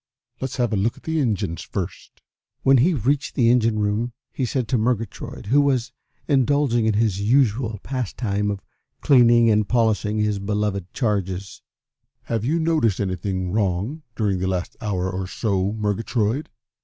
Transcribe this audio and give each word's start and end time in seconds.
Let's 0.39 0.57
have 0.57 0.73
a 0.73 0.77
look 0.77 0.97
at 0.97 1.03
the 1.03 1.19
engines 1.19 1.61
first." 1.61 2.23
When 2.63 2.77
he 2.77 2.95
reached 2.95 3.35
the 3.35 3.51
engine 3.51 3.77
room 3.77 4.13
he 4.31 4.45
said 4.45 4.67
to 4.69 4.77
Murgatroyd, 4.79 5.45
who 5.45 5.61
was 5.61 5.91
indulging 6.27 6.87
in 6.87 6.95
his 6.95 7.21
usual 7.21 7.79
pastime 7.83 8.49
of 8.49 8.61
cleaning 9.01 9.51
and 9.51 9.69
polishing 9.69 10.17
his 10.17 10.39
beloved 10.39 10.91
charges: 10.91 11.61
"Have 12.23 12.43
you 12.43 12.59
noticed 12.59 12.99
anything 12.99 13.51
wrong 13.51 14.01
during 14.15 14.39
the 14.39 14.47
last 14.47 14.75
hour 14.81 15.07
or 15.07 15.27
so, 15.27 15.71
Murgatroyd?" 15.73 16.49